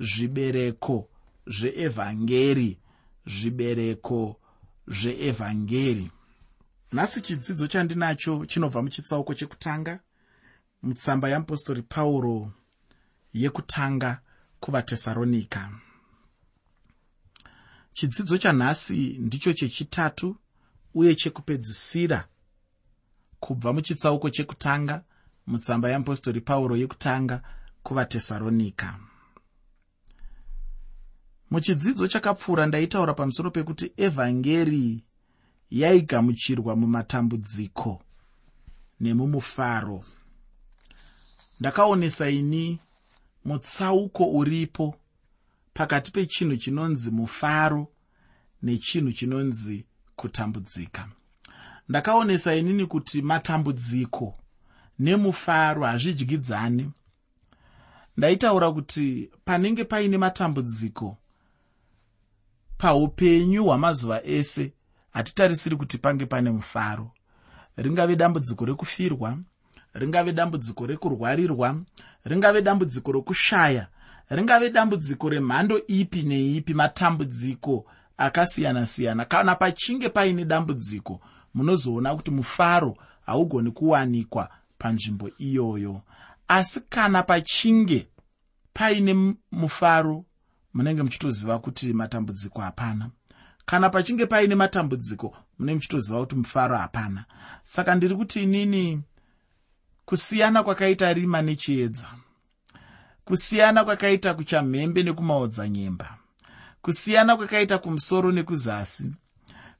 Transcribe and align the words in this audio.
zvibereko 0.00 1.08
zveevhangeri 1.46 2.78
zvibereko 3.26 4.40
zveevhangeri. 4.88 6.10
Nhasi 6.92 7.20
chidzidzo 7.20 7.66
chandinacho 7.66 8.46
chinobva 8.46 8.82
muchitsauko 8.82 9.34
chekutanga 9.34 10.00
mutsamba 10.82 11.28
yeapostori 11.28 11.82
pauro 11.82 12.52
yekutanga 13.32 14.20
kuvatesaronika 14.60 15.70
chidzidzo 17.92 18.38
chanhasi 18.38 19.18
ndicho 19.18 19.52
chechitatu 19.52 20.36
uye 20.94 21.14
chekupedzisira 21.14 22.28
kubva 23.40 23.72
muchitsauko 23.72 24.30
chekutanga 24.30 25.04
mutsamba 25.46 25.88
yeapostori 25.88 26.40
pauro 26.40 26.76
yekutanga 26.76 27.42
kuvatesaronika 27.82 28.98
muchidzidzo 31.50 32.08
chakapfuura 32.08 32.66
ndaitaura 32.66 33.14
pamusoro 33.14 33.50
pekuti 33.50 33.92
evhangeri 33.96 35.04
yaigamuchirwa 35.70 36.76
mumatambudziko 36.76 38.02
nemumufaro. 39.00 40.04
Ndakaonesa 41.60 42.30
ini 42.30 42.78
mutsauko 43.44 44.30
uripo 44.32 44.94
pakati 45.74 46.10
pechinhu 46.10 46.56
chinonzi 46.56 47.10
mufaro 47.10 47.88
nechinhu 48.62 49.12
chinonzi 49.12 49.84
kutambudzika. 50.16 51.08
Ndakaonesa 51.88 52.54
inini 52.54 52.86
kuti 52.86 53.22
matambudziko 53.22 54.34
nemufaro 54.98 55.82
hazvidyidzani 55.84 56.90
ndaitaura 58.16 58.72
kuti 58.72 59.30
panenge 59.44 59.84
paine 59.84 60.18
matambudziko 60.18 61.16
paupenyu 62.78 63.64
hwamazuva 63.64 64.22
ese 64.24 64.72
hatitarisiri 65.10 65.76
kuti 65.76 65.98
pange 65.98 66.26
pane 66.26 66.50
mufaro. 66.50 67.10
Ringave 67.76 68.16
dambudziko 68.16 68.64
rekufirwa 68.64 69.38
ringave 69.94 70.32
dambudziko 70.32 70.86
rekurwarirwa 70.86 71.76
ringave 72.24 72.62
dambudziko 72.62 73.12
rokushaya 73.12 73.88
ringave 74.30 74.70
dambudziko 74.70 75.28
remhando 75.28 75.82
ipi 75.86 76.22
neipi 76.22 76.74
matambudziko 76.74 77.86
akasiyana-siyana. 78.18 79.24
Kana 79.24 79.54
pachinge 79.54 80.08
paine 80.08 80.44
dambudziko 80.44 81.20
munozoona 81.54 82.14
kuti 82.14 82.30
mufaro 82.30 82.96
haugoni 83.26 83.70
kuwanikwa 83.70 84.48
panzvimbo 84.78 85.30
iyoyo. 85.38 86.00
Asi 86.48 86.80
kana 86.80 87.22
pachinge 87.22 88.08
paine 88.72 89.34
mufaro 89.52 90.24
munenge 90.74 91.02
muchitoziva 91.02 91.58
kuti 91.58 91.92
matambudziko 91.92 92.60
hapana. 92.60 93.10
Kana 93.66 93.90
pachinge 93.90 94.26
paine 94.26 94.54
matambudziko 94.54 95.36
munenge 95.58 95.74
muchitoziva 95.74 96.20
kuti 96.20 96.34
mufaro 96.36 96.76
hapana. 96.76 97.24
Saka 97.62 97.94
ndiri 97.94 98.16
kuti 98.16 98.42
inini 98.42 99.02
kusiyana 100.04 100.62
kwakaita 100.62 101.12
rima 101.12 101.42
nechiedza 101.42 102.08
kusiyana 103.24 103.84
kwakaita 103.84 104.34
kuchamhembe 104.34 105.02
nekumaodzanyemba 105.02 106.18
kusiyana 106.82 107.36
kwakaita 107.36 107.78
kumusoro 107.78 108.32
nekuzasi 108.32 109.12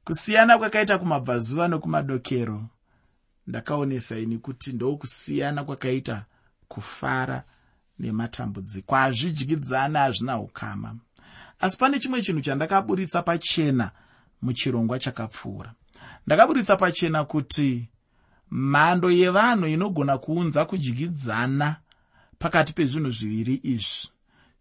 kusiyana 0.05 0.57
kwakaita 0.57 0.97
kumabvazuva 0.97 1.67
nekumadokero 1.67 2.65
ndakaonesa 3.47 4.17
ini 4.19 4.37
kuti 4.37 4.73
ndokusiyana 4.73 5.63
kwakaita 5.63 6.25
kufara 6.67 7.43
nematambudziko. 7.99 8.95
Hazvidyidzana 8.95 9.99
hazvina 9.99 10.39
ukama. 10.39 10.95
Asi 11.59 11.77
pane 11.77 11.99
chimwe 11.99 12.21
chinhu 12.21 12.41
chandakaburitsa 12.41 13.21
pachena 13.21 13.91
muchirongwa 14.41 14.99
chakapfuura. 14.99 15.73
Ndakaburitsa 16.25 16.75
pachena 16.77 17.25
kuti 17.25 17.89
mhando 18.51 19.11
yevanhu 19.11 19.67
inogona 19.67 20.17
kuunza 20.17 20.65
kudyidzana 20.65 21.75
pakati 22.39 22.73
pezvinhu 22.73 23.11
zviviri 23.11 23.59
izvi 23.63 24.09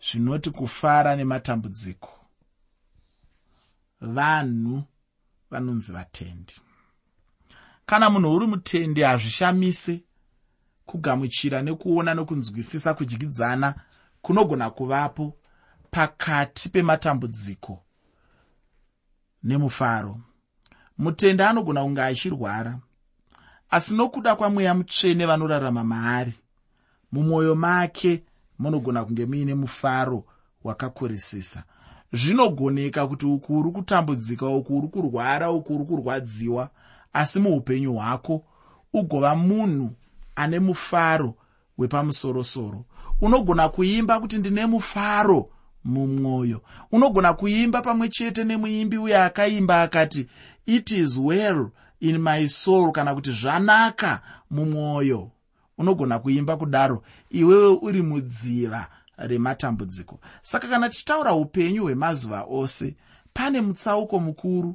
zvinoti 0.01 0.51
kufara 0.51 1.17
nematambudziko. 1.17 2.11
Vanhu 4.01 4.83
vanonzi 5.51 5.93
vatendi. 5.93 6.55
Kana 7.87 8.11
munhu 8.11 8.35
uri 8.37 8.47
mutendi 8.47 9.03
hazvishamise 9.03 10.03
kugamuchira 10.87 11.63
nekuona 11.63 12.15
nokunzwisisa 12.15 12.95
kudyidzana 12.95 13.75
kunogona 14.23 14.71
kuvapo 14.71 15.37
pakati 15.91 16.69
pematambudziko 16.69 17.83
nemufaro. 19.45 20.21
Mutende 20.99 21.45
anogona 21.45 21.83
kunge 21.83 22.03
achirwara 22.03 22.79
asi 23.71 23.95
nokuda 23.95 24.37
kwamweya 24.37 24.75
mutsvene 24.75 25.27
vanorarama 25.27 25.85
maari 25.85 26.35
mumwoyo 27.13 27.55
make 27.55 28.23
munogona 28.59 29.05
kunge 29.05 29.27
muine 29.27 29.55
mufaro 29.55 30.25
wakakurisisa 30.65 31.65
zvinogoneka 32.13 33.07
kuti 33.07 33.27
uku 33.27 33.59
uri 33.59 33.71
kutambudzika 33.71 34.47
uku 34.47 34.79
uri 34.79 34.89
kurwara 34.89 35.51
uku 35.51 35.77
uri 35.77 35.85
kurwadziwa 35.85 36.71
asi 37.13 37.41
muupenyu 37.41 37.95
hwako 37.95 38.45
ugova 38.93 39.35
munhu 39.37 39.91
ane 40.37 40.59
mufaro 40.61 41.35
wepamusorosoro. 41.79 42.85
Unogona 43.21 43.69
kuimba 43.69 44.21
kuti 44.21 44.39
ndine 44.39 44.67
mufaro 44.67 45.51
mumwoyo. 45.85 46.63
Unogona 46.93 47.35
kuimba 47.35 47.83
pamwe 47.83 48.09
chete 48.09 48.45
nemuimbi 48.45 48.99
uye 48.99 49.19
akaimba 49.19 49.83
akati 49.83 50.27
it 50.67 50.91
is 50.91 51.19
well 51.19 51.69
in 52.01 52.19
my 52.19 52.49
soul 52.49 52.93
kana 52.93 53.15
kuti 53.15 53.33
zvanaka 53.33 54.21
mumwoyo. 54.51 55.31
Unogona 55.79 56.19
kuimba 56.19 56.57
kudaro 56.57 57.03
iwewe 57.31 57.79
uri 57.83 58.03
mudziva 58.03 58.87
rematambudziko. 59.17 60.21
Saka 60.43 60.69
kana 60.69 60.89
tichitaura 60.89 61.35
upenyu 61.35 61.83
hwemazuva 61.83 62.43
ose 62.51 62.97
pane 63.33 63.61
mutsauko 63.61 64.19
mukuru 64.21 64.75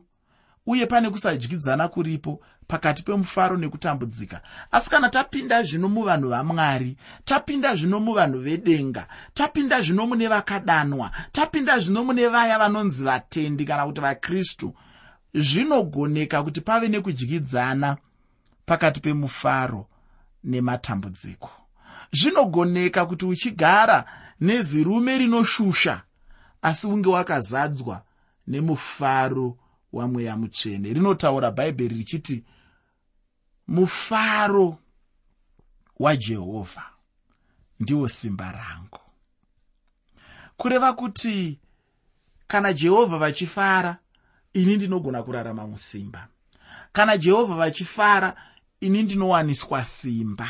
uye 0.65 0.85
pane 0.85 1.09
kusadyidzana 1.09 1.87
kuripo 1.87 2.39
pakati 2.69 3.03
pemufaro 3.03 3.57
nekutambudzika. 3.57 4.41
Asi 4.71 4.89
kana 4.89 5.09
tapinda 5.09 5.63
zvino 5.63 5.89
muvanhu 5.89 6.29
vamwari 6.29 6.97
tapinda 7.25 7.75
zvino 7.75 7.99
muvanhu 7.99 8.39
vedenga 8.39 9.07
tapinda 9.33 9.81
zvino 9.81 10.07
mune 10.07 10.27
vakadanwa 10.27 11.11
tapinda 11.31 11.79
zvino 11.79 12.03
mune 12.03 12.27
vaya 12.27 12.59
vanonzi 12.59 13.03
vatendi 13.03 13.65
kana 13.65 13.85
kuti 13.85 14.01
vakristu 14.01 14.73
zvinogoneka 15.33 16.43
kuti 16.43 16.61
pave 16.61 16.87
nekudyidzana 16.87 17.97
pakati 18.65 18.99
pemufaro 19.01 19.87
nematambudziko. 20.43 21.49
Zvinogoneka 22.13 23.05
kuti 23.05 23.25
uchigara 23.25 24.05
nezirume 24.41 25.17
rinoshusha 25.17 26.01
asi 26.61 26.87
unge 26.87 27.09
wakazadzwa 27.09 28.01
nemufaro 28.47 29.57
wamweya 29.93 30.37
mutsvene. 30.37 30.93
Rinotaura 30.93 31.51
bhaibheri 31.51 31.95
richiti 31.95 32.43
mufaro 33.69 34.77
wajehovha 35.99 36.85
ndiwo 37.79 38.07
simba 38.07 38.51
rangu. 38.51 38.99
Kureva 40.57 40.93
kuti 40.93 41.59
kana 42.47 42.73
jehovha 42.73 43.17
vachifara 43.17 43.97
ini 44.53 44.77
ndinogona 44.77 45.23
kurarama 45.23 45.67
musimba. 45.67 46.27
Kana 46.93 47.17
jehovha 47.17 47.55
vachifara 47.55 48.35
ini 48.79 49.03
ndinowaniswa 49.03 49.85
simba. 49.85 50.47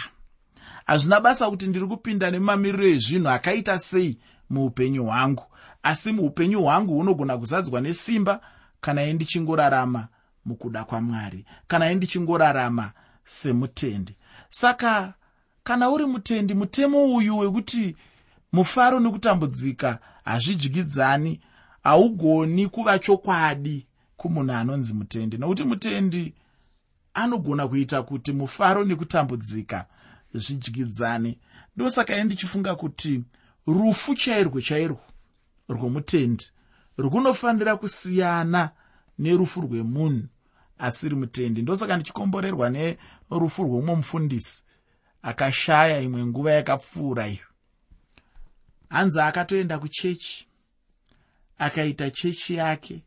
Hazvina 0.86 1.19
basa 1.19 1.50
kuti 1.50 1.68
ndiri 1.68 1.88
kupinda 1.88 2.31
nemumamiriro 2.31 2.88
ezvinhu 2.88 3.30
akaita 3.30 3.80
sei 3.80 4.18
muupenyu 4.50 5.06
hwangu 5.06 5.44
asi 5.84 6.12
muupenyu 6.12 6.62
hwangu 6.62 6.94
hunogona 6.94 7.38
kuzadzwa 7.38 7.81
nesimba 7.81 8.42
kana 8.81 9.01
ye 9.01 9.13
ndichingorarama 9.13 10.07
mukuda 10.45 10.83
kwamwari 10.83 11.45
kana 11.68 11.86
ye 11.86 11.95
ndichingorarama 11.95 12.92
semutendi. 13.30 14.16
Saka 14.50 15.14
kana 15.64 15.90
uri 15.90 16.06
mutendi 16.06 16.54
mutemo 16.54 17.16
uyu 17.16 17.38
wekuti 17.38 17.96
mufaro 18.52 19.00
nekutambudzika 19.00 20.00
hazvidyidzani 20.26 21.40
haugoni 21.84 22.68
kuva 22.68 23.00
chokwadi 23.00 23.88
kumunhu 24.18 24.54
anonzi 24.54 24.94
mutendi. 24.94 25.38
Nokuti 25.38 25.64
mutendi 25.64 26.34
anogona 27.14 27.68
kuita 27.68 28.04
kuti 28.04 28.34
mufaro 28.34 28.86
nekutambudzika 28.86 29.86
zvidyidzane 30.34 31.38
ndosaka 31.76 32.16
ye 32.16 32.24
ndichifunga 32.24 32.76
kuti 32.76 33.24
rufu 33.68 34.16
chairwo 34.16 34.62
chairwo 34.62 35.02
rwomutendi 35.70 36.46
runofanira 36.98 37.78
kusiyana 37.78 38.70
nerufu 39.20 39.62
rwemunhu 39.62 40.28
asiri 40.80 41.16
mutendi. 41.16 41.62
Ndosaka 41.62 41.96
ndichikomborerwa 41.96 42.70
nerufu 42.70 43.64
rwomumwe 43.64 43.96
mufundisi 43.96 44.64
akashaya 45.22 46.00
imwe 46.02 46.26
nguva 46.26 46.52
yakapfuura 46.52 47.28
iyo. 47.28 47.46
Hanzi 48.90 49.20
akatoenda 49.20 49.80
kuchechi 49.80 50.48
akaita 51.58 52.12
chechi 52.12 52.56
yake 52.56 53.04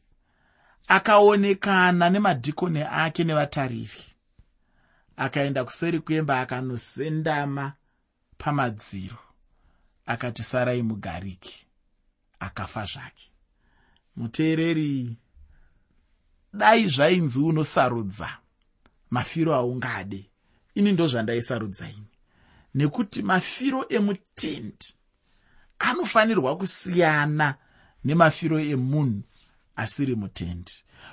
akaonekana 0.88 2.10
nemadhikoni 2.10 2.82
ake 2.82 3.24
nevatariri. 3.24 4.02
Akaenda 5.16 5.64
kuseri 5.64 6.00
kwemba 6.00 6.40
akanosendama 6.40 7.72
pamadziro 8.38 9.18
akati 10.06 10.42
sarai 10.42 10.82
mugariki. 10.82 11.66
Akafa 12.40 12.84
zvake. 12.84 13.30
Muteereri 14.16 15.16
dai 16.52 16.88
zvainzi 16.88 17.38
unosarudza. 17.38 18.28
Mafiro 19.10 19.54
aungade. 19.54 20.30
Ini 20.74 20.92
ndo 20.92 21.08
zvandaisarudza 21.08 21.88
ini. 21.88 22.06
Nekuti 22.74 23.22
mafiro 23.22 23.86
emutendi 23.88 24.94
anofanirwa 25.78 26.56
kusiyana 26.56 27.54
nemafiro 28.04 28.60
emunhu 28.60 29.22
asiri 29.76 30.14
mutendi. 30.14 30.72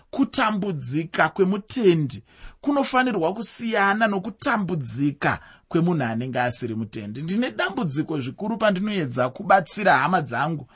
Kutambudzika 0.09 1.29
kwemutendi 1.29 2.23
kunofanirwa 2.61 3.33
kusiyana 3.33 4.07
nokutambudzika 4.07 5.39
kwemunhu 5.67 6.03
anenge 6.03 6.39
asiri 6.39 6.75
mutendi. 6.75 7.21
Ndine 7.21 7.51
dambudziko 7.51 8.19
zvikuru 8.19 8.57
pandinoedza 8.57 9.29
kubatsira 9.29 9.97
hama 9.97 10.21
dzangu. 10.21 10.67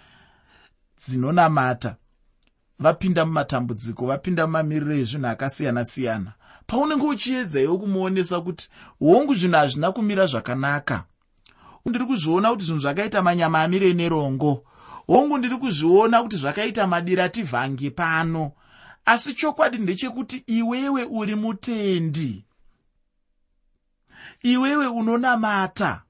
Dzinonamata 0.98 1.96
vapinda 2.84 3.26
mumatambudziko 3.26 4.06
vapinda 4.06 4.48
mumamiriro 4.48 4.94
ezvinhu 5.02 5.28
akasiyana-siyana. 5.28 6.32
Paunenge 6.68 7.06
uchiedza 7.06 7.62
iwo 7.62 7.78
kumuonesa 7.78 8.42
kuti 8.42 8.70
hongu 9.00 9.34
zvinhu 9.34 9.56
hazvina 9.58 9.92
kumira 9.92 10.26
zvakanaka. 10.26 11.04
Ndiri 11.86 12.06
kuzviona 12.06 12.52
kuti 12.52 12.66
zvinhu 12.66 12.82
zvakaita 12.82 13.22
manyama 13.22 13.62
amire 13.64 13.94
nerongo. 13.94 14.64
Hongu 15.08 15.38
ndiri 15.38 15.58
kuzviona 15.58 16.24
kuti 16.24 16.38
zvakaita 16.38 16.88
madira 16.88 17.30
tivhange 17.30 17.90
pano. 17.90 18.52
Asi 19.06 19.34
chokwadi 19.34 19.78
ndechekuti 19.78 20.44
iwewe 20.48 21.04
uri 21.04 21.36
mutendi. 21.36 22.46
Iwewe 24.44 24.88
unonamata. 24.88 26.02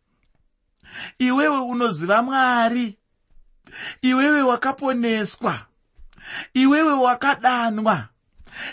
Iwewe 1.19 1.59
unoziva 1.59 2.23
mwari. 2.23 2.97
Iwewe 4.01 4.41
wakaponeswa 4.41 5.59
iwewe 6.53 6.93
wakadanwa. 6.93 8.07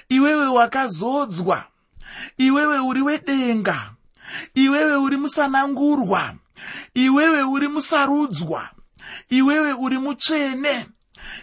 Iwewe 0.08 0.46
wakazodzwa. 0.46 1.64
Iwewe 2.38 2.78
uri 2.78 3.02
wedenga. 3.02 3.90
Iwewe 4.54 4.96
uri 4.96 5.16
musanangurwa. 5.16 6.34
Iwewe 6.94 7.42
uri 7.42 7.68
musarudzwa. 7.68 8.70
Iwewe 9.28 9.72
uri 9.72 9.98
mutsvene. 9.98 10.86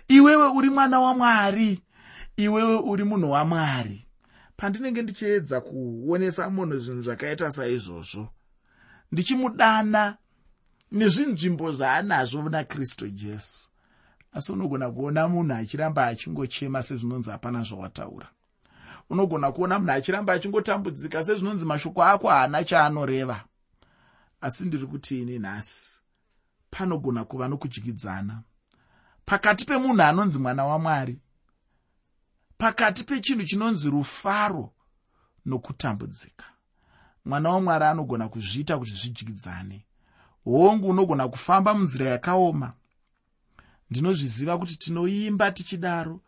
Iwewe 0.07 0.47
uri 0.47 0.69
mwana 0.69 0.99
wamwari 0.99 1.81
iwewe 2.37 2.75
uri 2.75 3.03
munhu 3.03 3.31
wamwari 3.31 4.07
pandinenge 4.57 5.01
ndichiedza 5.01 5.61
kuonesa 5.61 6.49
munhu 6.49 6.79
zvinhu 6.79 7.03
zvakaita 7.03 7.51
saizvozvo 7.51 8.29
ndichimudana 9.11 10.17
nezvinzvimbo 10.91 11.71
zvaanazvo 11.71 12.41
muna 12.41 12.63
kristu 12.63 13.07
jesu 13.09 13.66
asi 14.33 14.51
unogona 14.51 14.91
kuona 14.91 15.27
munhu 15.27 15.53
achiramba 15.53 16.05
achingochema 16.07 16.83
sezvinonzi 16.83 17.31
hapana 17.31 17.63
zvawataura. 17.63 18.27
Unogona 19.09 19.51
kuona 19.51 19.79
munhu 19.79 19.91
achiramba 19.91 20.33
achingotambudzika 20.33 21.23
sezvinonzi 21.23 21.65
mashoko 21.65 22.03
ako 22.03 22.29
haana 22.29 22.63
chaanoreva. 22.63 23.43
Asi 24.41 24.65
ndiri 24.65 24.87
kuti 24.87 25.21
ini 25.21 25.39
nhasi 25.39 26.01
panogona 26.71 27.25
kuva 27.25 27.47
nokudyidzana 27.47 28.43
pakati 29.25 29.65
pemunhu 29.65 30.01
anonzi 30.01 30.39
mwana 30.39 30.65
wamwari 30.65 31.19
pakati 32.57 33.03
pechinhu 33.03 33.43
chinonzi 33.43 33.89
rufaro 33.89 34.73
nokutambudzika. 35.45 36.45
Mwana 37.25 37.49
wamwari 37.49 37.85
anogona 37.85 38.29
kuzviita 38.29 38.77
kuti 38.77 38.91
zvidyidzane 38.91 39.85
hongu 40.43 40.89
unogona 40.89 41.27
kufamba 41.27 41.73
munzira 41.73 42.07
yakaoma 42.07 42.73
ndinozviziva 43.89 44.57
kuti 44.57 44.75
tinoimba 44.77 45.51
tichidaro. 45.51 46.21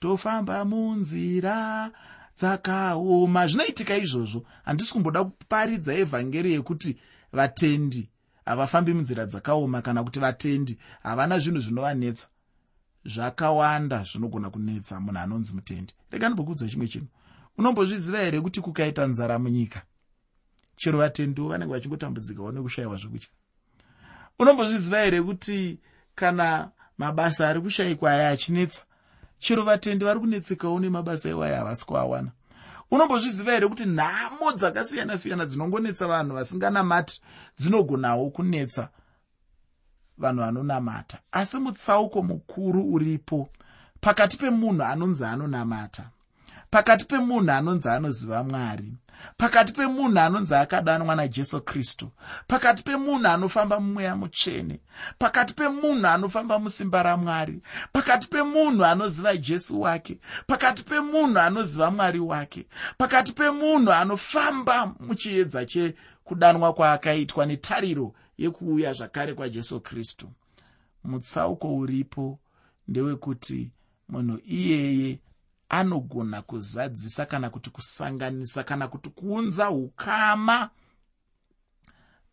Tofamba 0.00 0.64
munzira 0.64 1.90
dzakaoma. 2.38 3.46
Zvinoitika 3.46 3.96
izvozvo 3.96 4.44
handisi 4.64 4.92
kumboda 4.92 5.24
kuparidza 5.24 5.94
evhangeri 5.94 6.52
yekuti 6.52 6.96
vatendi 7.32 8.08
havafambi 8.44 8.94
munzira 8.94 9.26
dzakaoma 9.26 9.82
kana 9.82 10.04
kuti 10.04 10.20
vatendi 10.20 10.78
havana 11.02 11.38
zvinhu 11.38 11.60
zvinovanetsa. 11.60 12.28
Zvakawanda 13.04 14.04
zvinogona 14.04 14.50
kunetsa 14.50 15.00
munhu 15.00 15.18
anonzi 15.18 15.54
mutendi. 15.54 15.94
Rega 16.10 16.28
ndimbokudza 16.28 16.68
chimwe 16.68 16.88
chinhu. 16.88 17.08
Unombozviziva 17.58 18.18
here 18.18 18.40
kuti 18.40 18.60
kukaita 18.60 19.06
nzara 19.06 19.38
munyika 19.38 19.82
chero 20.76 20.98
vatendiwo 20.98 21.48
vanenge 21.48 21.72
vachingotambudzikawo 21.72 22.52
nekushayiwa 22.52 22.96
zvekudya 22.96 23.28
unombozviziva 24.38 25.04
here 25.04 25.22
kuti 25.22 25.78
kana 26.14 26.70
mabasa 26.98 27.48
ari 27.48 27.60
kushayikwa 27.60 28.10
aya 28.10 28.28
achinetsa. 28.28 28.82
Chero 29.38 29.62
vatendi 29.62 30.04
vari 30.04 30.20
kunetsekawo 30.20 30.80
nemabasa 30.80 31.30
iwayo 31.30 31.56
havasi 31.56 31.86
kuawana. 31.86 32.30
Unombozviziva 32.90 33.52
here 33.52 33.68
kuti 33.68 33.84
nhamo 33.84 34.52
dzakasiyana-siyana 34.52 35.46
dzinongonetsa 35.46 36.06
vanhu 36.06 36.34
vasinganamati 36.34 37.20
dzinogonawo 37.58 38.30
kunetsa 38.30 38.88
vanhu 40.18 40.40
vanonamata? 40.40 41.18
Asi 41.32 41.58
mutsauko 41.58 42.22
mukuru 42.22 42.92
uripo 42.92 43.48
pakati 44.00 44.36
pemunhu 44.36 44.82
anonzi 44.82 45.24
anonamata 45.24 46.10
pakati 46.72 47.04
pemunhu 47.04 47.50
anonzi 47.50 47.88
anoziva 47.88 48.44
mwari 48.44 48.92
pakati 49.36 49.72
pemunhu 49.72 50.18
anonzi 50.18 50.54
akadanwa 50.54 51.16
najesu 51.16 51.60
kristu 51.60 52.10
pakati 52.46 52.82
pemunhu 52.82 53.26
anofamba 53.26 53.80
mumweya 53.80 54.16
mutsvene 54.16 54.80
pakati 55.18 55.54
pemunhu 55.54 56.06
anofamba 56.06 56.58
musimba 56.58 57.02
ramwari 57.02 57.62
pakati 57.92 58.28
pemunhu 58.28 58.84
anoziva 58.84 59.36
jesu 59.36 59.80
wake 59.80 60.18
pakati 60.46 60.82
pemunhu 60.82 61.38
anoziva 61.38 61.90
mwari 61.90 62.20
wake 62.20 62.66
pakati 62.98 63.32
pemunhu 63.32 63.92
anofamba 63.92 64.94
muchiedza 65.00 65.66
chekudanwa 65.66 66.72
kwaakaitwa 66.74 67.46
netariro 67.46 68.14
yekuuya 68.38 68.92
zvakare 68.92 69.34
kwajesu 69.34 69.80
kristu. 69.80 70.28
Mutsauko 71.04 71.76
uripo 71.76 72.38
ndewekuti 72.88 73.70
munhu 74.08 74.38
iyeye 74.46 75.18
anogona 75.72 76.42
kuzadzisa 76.42 77.26
kana 77.26 77.50
kuti 77.50 77.70
kusanganisa 77.70 78.64
kana 78.64 78.88
kuti 78.88 79.10
kuunza 79.10 79.70
ukama 79.70 80.70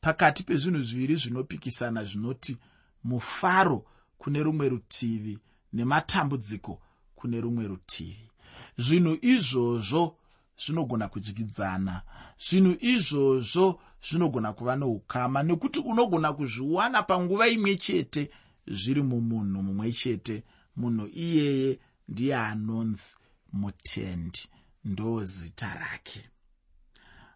pakati 0.02 0.44
pezvinhu 0.44 0.82
zviviri 0.84 1.16
zvinopikisana 1.16 2.06
zvinoti 2.06 2.58
mufaro 3.04 3.86
kune 4.18 4.44
rumwe 4.44 4.70
rutivi 4.70 5.40
nematambudziko 5.74 6.82
kune 7.16 7.42
rumwe 7.42 7.68
rutivi. 7.68 8.30
Zvinhu 8.78 9.18
izvozvo 9.22 10.16
zvinogona 10.58 11.08
kudyidzana 11.08 12.02
zvinhu 12.40 12.76
izvozvo 12.80 13.80
zvinogona 14.02 14.54
kuva 14.54 14.76
neukama 14.76 15.44
nekuti 15.44 15.80
unogona 15.80 16.34
kuzviwana 16.34 17.04
panguva 17.04 17.48
imwe 17.48 17.76
chete 17.76 18.32
zviri 18.68 19.02
mumunhu 19.02 19.64
mumwe 19.64 19.92
chete. 19.92 20.44
Munhu 20.76 21.08
iyeye 21.08 21.80
ndiye 22.08 22.36
anonzi 22.36 23.16
mutendi 23.54 24.50
ndo 24.86 25.24
zita 25.24 25.74
rake. 25.74 26.30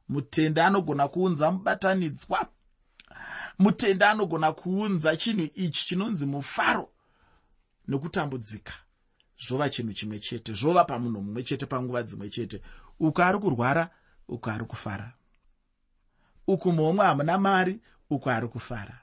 Mutendi 0.09 0.59
anogona 0.59 1.07
kuunza 1.07 1.51
mubatanidzwa. 1.51 2.49
Mutendi 3.59 4.03
anogona 4.03 4.51
kuunza 4.51 5.17
chinhu 5.17 5.49
ichi 5.53 5.85
chinonzi 5.85 6.25
mufaro 6.25 6.89
nekutambudzika 7.87 8.73
zvova 9.47 9.69
chinhu 9.69 9.93
chimwe 9.93 10.19
chete 10.19 10.53
zvova 10.53 10.83
pamunhu 10.85 11.21
mumwe 11.21 11.43
chete 11.43 11.65
panguva 11.65 12.03
dzimwe 12.03 12.29
chete. 12.29 12.61
Uku 12.99 13.21
ari 13.21 13.39
kurwara 13.39 13.89
uku 14.27 14.49
ari 14.49 14.65
kufara. 14.65 15.13
Uku 16.47 16.71
momwe 16.71 17.05
hamuna 17.05 17.37
mari 17.37 17.79
uku 18.09 18.29
ari 18.29 18.47
kufara. 18.47 18.99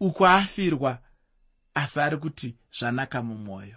Uku 0.00 0.26
afirwa 0.26 0.98
asi 1.74 2.00
ari 2.00 2.16
kuti 2.16 2.56
zvanaka 2.78 3.22
mumwoyo 3.22 3.76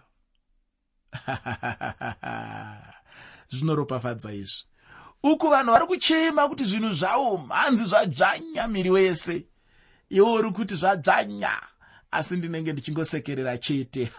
zvinoropafadza 3.52 4.34
izvi. 4.34 4.64
Uku 5.24 5.50
vanhu 5.50 5.72
vari 5.72 5.86
kuchema 5.86 6.48
kuti 6.48 6.66
zvinhu 6.66 6.94
zvavo 6.94 7.38
mhanzi 7.38 7.86
zvadzvanya 7.86 8.68
miri 8.68 8.90
wese. 8.90 9.46
Iwe 10.10 10.32
uri 10.32 10.52
kuti 10.52 10.76
zvadzvanya 10.76 11.62
asi 12.12 12.38
ndinenge 12.38 12.74
ndichingosekerera 12.74 13.58
chete. 13.58 14.12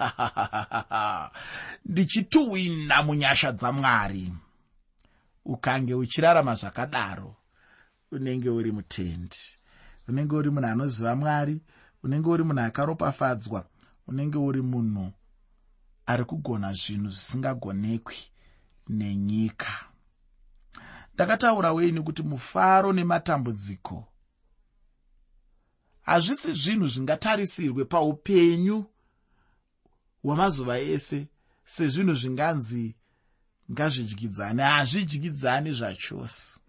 Ndichituhwina 1.91 3.03
munyasha 3.03 3.53
dzamwari 3.53 4.33
ukange 5.45 5.95
uchirarama 5.95 6.55
zvakadaro 6.55 7.37
unenge 8.13 8.49
uri 8.49 8.73
mutendi 8.73 9.37
unenge 10.09 10.37
uri 10.37 10.51
munhu 10.51 10.69
anoziva 10.69 11.17
mwari 11.17 11.61
unenge 12.03 12.29
uri 12.29 12.45
munhu 12.45 12.61
akaropafadzwa 12.61 13.67
unenge 14.07 14.39
uri 14.39 14.63
munhu 14.63 15.13
ari 16.07 16.25
kugona 16.25 16.73
zvinhu 16.73 17.11
zvisingagonekwi 17.11 18.17
nenyika. 18.89 19.73
Ndakataura 21.15 21.73
weini 21.73 22.03
kuti 22.03 22.23
mufaro 22.23 22.93
nematambudziko? 22.93 24.05
Hazvisi 26.03 26.53
zvinhu 26.53 26.87
zvingatarisirwe 26.87 27.85
paupenyu 27.85 28.85
hwemazuva 30.23 30.79
ese 30.79 31.29
sezvinhu 31.65 32.15
zvinganzi 32.15 32.95
ngazvidyidzane 33.73 34.63
hazvidyidzani 34.63 35.73
zvachose. 35.73 36.61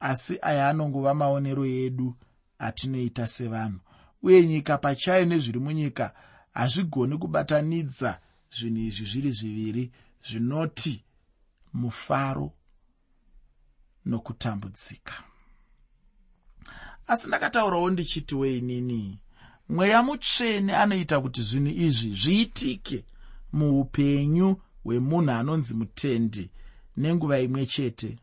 Asi 0.00 0.38
aya 0.42 0.68
anongova 0.68 1.14
maonero 1.14 1.66
edu 1.66 2.16
atinoita 2.58 3.26
sevanhu 3.26 3.80
uye 4.22 4.46
nyika 4.46 4.78
pachayo 4.78 5.24
nezviri 5.24 5.58
munyika 5.58 6.14
hazvigoni 6.58 7.18
kubatanidza 7.18 8.20
zvinhu 8.50 8.80
izvi 8.80 9.04
zviri 9.06 9.30
zviviri 9.32 9.92
zvinoti 10.28 11.04
mufaro 11.72 12.52
nokutambudzika. 14.06 15.14
Asi 17.06 17.28
ndakataurawo 17.28 17.90
ndichiti 17.90 18.34
weinini 18.34 19.18
mweya 19.68 20.02
mutsvene 20.02 20.76
anoita 20.76 21.20
kuti 21.20 21.42
zvinhu 21.42 21.70
izvi 21.86 22.14
zviitike 22.14 23.04
muupenyu 23.52 24.56
hwemunhu 24.84 25.30
anonzi 25.30 25.74
mutendi 25.74 26.50
nenguva 26.96 27.40
imwe 27.40 27.66
chete. 27.66 28.18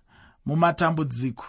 Mumatambudziko 0.46 1.46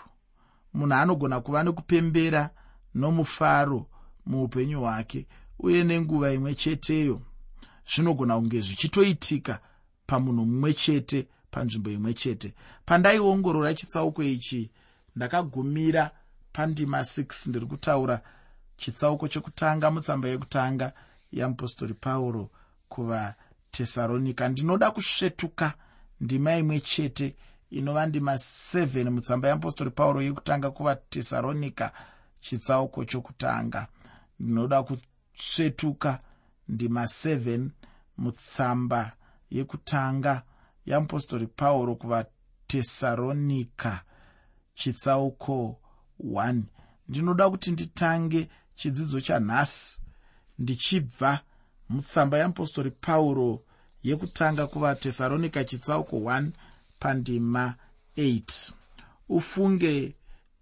munhu 0.75 0.95
anogona 0.95 1.41
kuva 1.41 1.63
nekupembera 1.63 2.51
nomufaro 2.95 3.87
muupenyu 4.27 4.81
hwake 4.81 5.27
uye 5.59 5.85
nenguva 5.85 6.33
imwe 6.33 6.55
cheteyo 6.55 7.23
zvinogona 7.91 8.37
kunge 8.37 8.61
zvichitoitika 8.61 9.61
pamunhu 10.07 10.47
mumwe 10.47 10.73
chete 10.73 11.29
panzvimbo 11.51 11.91
imwe 11.91 12.15
chete. 12.15 12.55
Pandaiongorora 12.87 13.75
chitsauko 13.75 14.23
ichi 14.23 14.71
ndakagumira 15.17 16.11
pandima 16.53 17.01
6 17.01 17.49
ndiri 17.49 17.67
kutaura 17.67 18.21
chitsauko 18.77 19.29
chekutanga 19.29 19.91
mutsamba 19.91 20.29
yekutanga 20.29 20.93
yamupostori 21.33 21.95
pauro 21.95 22.51
kuvatesaronika 22.89 24.49
ndinoda 24.49 24.91
kusvetuka 24.91 25.73
ndima 26.21 26.57
imwe 26.57 26.81
chete 26.81 27.37
inova 27.71 28.07
ndima 28.07 28.35
7 28.35 29.11
mutsamba 29.11 29.49
yamupostori 29.49 29.91
pauro 29.91 30.23
yekutanga 30.23 30.71
kuvatesaronika 30.71 31.93
chitsauko 32.41 33.05
chokutanga. 33.05 33.87
Ndinoda 34.41 34.83
kusvetuka 35.37 36.21
ndima 36.69 37.05
7 37.05 37.69
mutsamba 38.19 39.13
yekutanga 39.51 40.43
yamupostori 40.87 41.47
pauro 41.47 41.95
kuvatesaronika 41.95 44.03
chitsauko 44.75 45.81
1 46.25 46.63
ndinoda 47.09 47.51
kuti 47.51 47.73
nditange 47.73 48.49
chidzidzo 48.75 49.21
chanhasi. 49.21 50.01
Ndichibva 50.59 51.41
mutsamba 51.89 52.39
yamupostori 52.39 52.91
pauro 52.91 53.63
yekutanga 54.03 54.67
kuvatesaronika 54.67 55.65
chitsauko 55.65 56.17
1 56.17 56.51
pandima 56.99 57.75
8 58.17 58.73
ufunge 59.29 60.15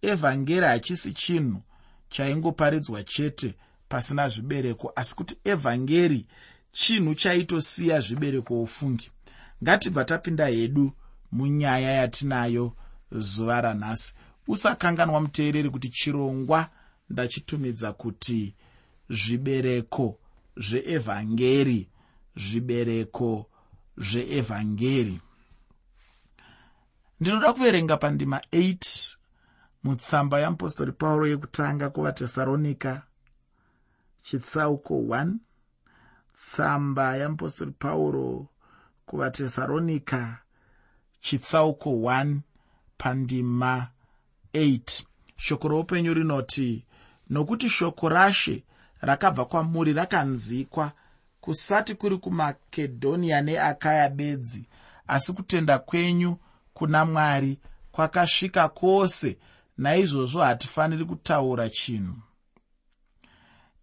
evhangeri 0.03 0.67
hachisi 0.67 1.13
chinhu 1.13 1.63
chaingoparidzwa 2.09 3.05
chete 3.05 3.55
pasina 3.95 4.29
zvibereko 4.29 4.93
asi 4.97 5.15
kuti 5.17 5.39
evhangeri 5.45 6.27
chinhu 6.73 7.15
chaitosiya 7.15 8.01
zvibereko 8.01 8.63
ufungi. 8.63 9.11
Ngatibva 9.63 10.05
tapinda 10.05 10.47
hedu 10.47 10.93
munyaya 11.33 11.91
yatinayo 11.91 12.77
zuva 13.13 13.61
ranhasi. 13.61 14.15
Usakanganwa 14.49 15.21
muteereri 15.21 15.71
kuti 15.71 15.89
chirongwa 15.89 16.71
ndachitumidza 17.11 17.93
kuti 17.93 18.55
zvibereko 19.11 20.19
zveevhangeri 20.57 21.89
zvibereko 22.37 23.47
zveevhangeri. 23.99 25.21
Ndinoda 27.21 27.53
kuverenga 27.53 27.97
pandima 27.97 28.39
8 28.53 29.17
mutsamba 29.85 30.41
yamupostori 30.41 30.93
pauro 30.93 31.27
yekutanga 31.27 31.91
kuvatesaronika 31.91 33.03
chitsauko 34.25 34.95
1 34.95 35.33
tsamba 36.37 37.17
yamupostori 37.17 37.71
pauro 37.71 38.47
kuvatesaronika 39.07 40.39
chitsauko 41.21 41.91
1 41.91 42.37
pandima 42.99 43.89
8 44.55 45.05
shoko 45.37 45.69
roupenyu 45.69 46.15
rinoti 46.15 46.85
nokuti 47.31 47.69
shoko 47.71 48.09
rashe 48.09 48.65
rakabva 49.01 49.45
kwamuri 49.45 49.93
rakanzikwa 49.93 50.93
kusati 51.41 51.95
kuri 51.95 52.19
kumakedhoniya 52.19 53.41
neakaya 53.41 54.09
bedzi 54.09 54.69
asi 55.07 55.33
kutenda 55.33 55.79
kwenyu 55.79 56.37
kuna 56.75 57.05
mwari 57.05 57.59
kwakasvika 57.93 58.69
kwose 58.69 59.39
naizvozvo 59.79 60.41
hatifaniri 60.41 61.05
kutaura 61.05 61.69
chinhu 61.71 62.17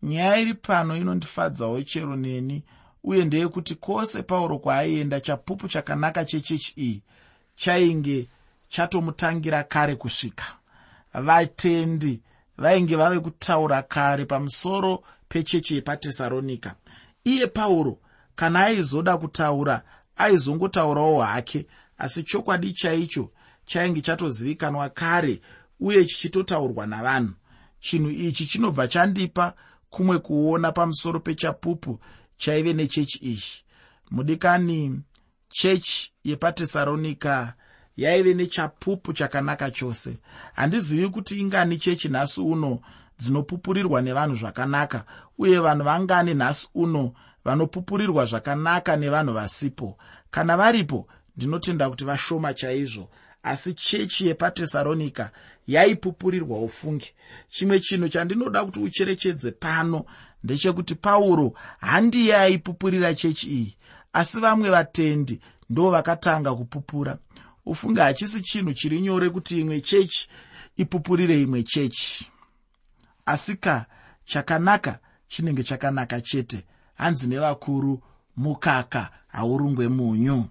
nyaya 0.03 0.38
iri 0.38 0.53
pano 0.53 0.98
inondifadzawo 0.98 1.81
chero 1.81 2.15
neni 2.15 2.63
uye 3.03 3.25
ndeyekuti 3.25 3.75
kwose 3.75 4.24
pauro 4.24 4.60
kwaaienda 4.60 5.20
chapupu 5.22 5.67
chakanaka 5.67 6.25
chechechi 6.25 6.74
iyi 6.77 7.03
chainge 7.55 8.27
chatomutangira 8.70 9.63
kare 9.63 9.96
kusvika. 9.96 10.43
Vatendi 11.13 12.22
vainge 12.58 12.96
vave 12.96 13.20
kutaura 13.20 13.81
kare 13.84 14.25
pamusoro 14.25 15.03
pechechi 15.29 15.75
yepatesaronika. 15.75 16.75
Iye 17.24 17.48
pauro 17.48 17.98
kana 18.36 18.60
aizoda 18.65 19.17
kutaura 19.17 19.81
aizongotaurawo 20.17 21.22
hake 21.22 21.65
asi 21.98 22.24
chokwadi 22.24 22.74
chaicho 22.74 23.31
chainge 23.65 24.01
chatozivikanwa 24.01 24.89
kare 24.89 25.41
uye 25.79 26.05
chichitotaurwa 26.05 26.88
navanhu. 26.88 27.34
Chinhu 27.79 28.10
ichi 28.10 28.46
chinobva 28.46 28.88
chandipa 28.88 29.53
kumwe 29.91 30.19
kuona 30.19 30.71
pamusoro 30.71 31.19
pechapupu 31.19 32.00
chaive 32.38 32.74
nechechi 32.74 33.17
ichi. 33.17 33.65
Mudikani 34.12 35.01
chechi 35.50 36.12
yepatesaronika 36.24 37.53
yaive 37.98 38.33
nechapupu 38.33 39.13
chakanaka 39.13 39.71
chose. 39.71 40.17
Handizivi 40.53 41.10
kuti 41.10 41.39
ingani 41.39 41.77
chechi 41.77 42.10
nhasi 42.10 42.41
uno 42.41 42.79
dzinopupurirwa 43.19 44.01
nevanhu 44.01 44.36
zvakanaka 44.36 45.05
uye 45.38 45.60
vanhu 45.60 45.83
vangani 45.83 46.33
nhasi 46.33 46.69
uno 46.75 47.13
vanopupurirwa 47.45 48.25
zvakanaka 48.25 48.95
nevanhu 48.95 49.33
vasipo. 49.33 49.98
Kana 50.31 50.57
varipo 50.57 51.07
ndinotenda 51.38 51.89
kuti 51.89 52.05
vashoma 52.05 52.53
chaizvo. 52.53 53.10
Asi 53.43 53.74
chechi 53.74 54.27
yepatesaronika 54.27 55.31
yaipupurirwa 55.67 56.61
ufungi. 56.61 57.13
Chimwe 57.49 57.79
chinhu 57.79 58.09
chandinoda 58.09 58.65
kuti 58.65 58.79
ucherechedze 58.79 59.51
pano 59.51 60.05
ndechekuti 60.43 60.95
pauro 60.95 61.53
handiye 61.79 62.35
aipupurira 62.37 63.13
chechi 63.15 63.49
iyi 63.49 63.77
asi 64.13 64.39
vamwe 64.39 64.69
vatendi 64.69 65.39
ndo 65.69 65.91
vakatanga 65.91 66.55
kupupura. 66.55 67.17
Ufunge 67.65 68.01
hachisi 68.01 68.41
chinhu 68.41 68.73
chiri 68.73 69.01
nyore 69.01 69.29
kuti 69.29 69.59
imwe 69.61 69.81
chechi 69.81 70.29
ipupurire 70.77 71.41
imwe 71.41 71.63
chechi. 71.63 72.31
Asika 73.25 73.85
chakanaka 74.25 74.99
chinenge 75.27 75.63
chakanaka 75.63 76.21
chete 76.21 76.65
hanzi 76.95 77.27
nevakuru 77.27 78.01
mukaka 78.37 79.09
haurungwe 79.27 79.87
munyu. 79.87 80.45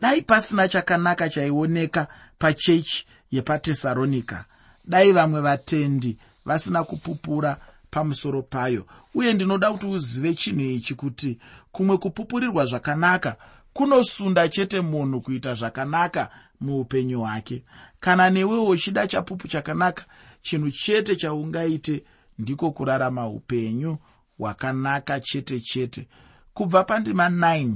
Dai 0.00 0.22
pasina 0.22 0.68
chakanaka 0.68 1.28
chaioneka 1.28 2.08
pachechi 2.38 3.06
yepatesaronika. 3.30 4.44
Dai 4.84 5.12
vamwe 5.12 5.40
vatendi 5.40 6.18
vasina 6.44 6.84
kupupura 6.84 7.56
pamusoro 7.90 8.42
payo. 8.42 8.86
Uye 9.14 9.32
ndinoda 9.32 9.72
kuti 9.72 9.86
uzive 9.86 10.34
chinhu 10.34 10.60
ichi 10.60 10.94
kuti 10.94 11.38
kumwe 11.72 11.96
kupupurirwa 11.98 12.66
zvakanaka 12.66 13.36
kunosunda 13.72 14.48
chete 14.48 14.80
munhu 14.80 15.20
kuita 15.20 15.54
zvakanaka 15.54 16.30
muupenyu 16.60 17.20
hwake. 17.20 17.64
Kana 18.00 18.30
newewo 18.30 18.68
uchida 18.68 19.06
chapupu 19.06 19.48
chakanaka 19.48 20.04
chinhu 20.42 20.70
chete 20.70 21.16
chaungaite 21.16 22.04
ndiko 22.38 22.70
kurarama 22.70 23.28
upenyu 23.28 23.98
hwakanaka 24.38 25.20
chete 25.20 25.60
chete. 25.60 26.08
Kubva 26.54 26.84
pandima 26.84 27.28
9 27.28 27.72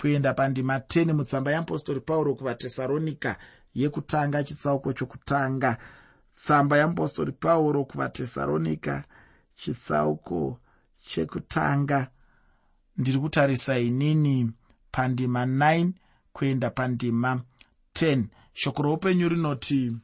kuenda 0.00 0.34
pandima 0.34 0.78
10 0.78 1.12
mutsamba 1.12 1.50
yeapostori 1.52 2.00
pauro 2.00 2.34
kuvatesaronika 2.34 3.36
yekutanga 3.74 4.44
chitsauko 4.44 4.92
chokutanga. 4.92 5.76
Tsamba 6.36 6.76
yeapostori 6.76 7.32
pauro 7.32 7.84
kuvatesaronika 7.84 9.04
chitsauko 9.56 10.58
chekutanga. 11.06 12.10
Ndiri 12.96 13.18
kutarisa 13.18 13.78
inini 13.78 14.52
pandima 14.92 15.44
9 15.44 15.90
kuenda 16.32 16.70
pandima 16.70 17.40
10 17.94 18.24
shoko 18.52 18.82
roupenyu 18.82 19.28
rinoti 19.28 19.96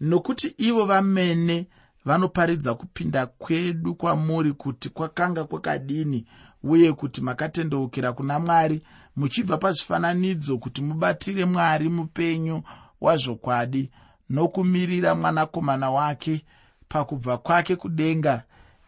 nokuti 0.00 0.54
ivo 0.58 0.84
vamene 0.84 1.66
vanoparidza 2.04 2.74
kupinda 2.74 3.26
kwedu 3.26 3.94
kwamuri 3.94 4.52
kuti 4.52 4.88
kwakanga 4.88 5.44
kwakadini 5.44 6.26
uye 6.62 6.92
kuti 6.92 7.20
makatendeukira 7.20 8.12
kuna 8.12 8.38
mwari 8.38 8.82
muchibva 9.16 9.58
pazvifananidzo 9.58 10.58
kuti 10.58 10.82
mubatire 10.82 11.44
mwari 11.44 11.88
mupenyu 11.88 12.62
wazvokwadi 13.00 13.90
nokumirira 14.30 15.14
mwanakomana 15.14 15.90
wake 15.90 16.44
pakubva 16.88 17.38
kwake 17.38 17.76
kudenga. 17.76 18.42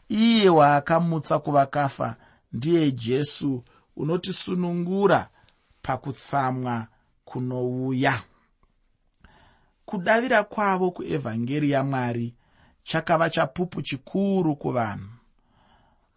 Iye 0.09 0.49
waakamutsa 0.49 1.39
kuvakafa 1.39 2.17
ndiye 2.53 2.93
jesu 2.93 3.65
unotisunungura 3.97 5.29
pakutsamwa 5.83 6.87
kunouya. 7.25 8.23
Kudavira 9.85 10.45
kwavo 10.45 10.91
kuevhangeri 10.91 11.71
yamwari 11.71 12.35
chakava 12.83 13.31
chapupu 13.31 13.83
chikuru 13.83 14.57
kuvanhu. 14.57 15.09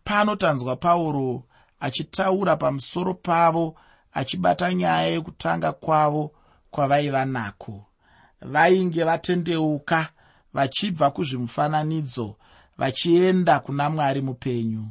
Pano 0.04 0.36
tanzwa 0.36 0.76
pauro 0.76 1.44
achitaura 1.80 2.56
pamusoro 2.56 3.14
pavo 3.14 3.76
achibata 4.14 4.74
nyaya 4.74 5.08
yekutanga 5.08 5.72
kwavo 5.72 6.32
kwavaiva 6.74 7.26
nako. 7.26 7.86
Vainge 8.42 9.04
vatendeuka 9.04 10.10
vachibva 10.54 11.12
kuzvimufananidzo 11.12 12.36
vachienda 12.78 13.60
kuna 13.60 13.90
mwari 13.90 14.22
mupenyu. 14.22 14.86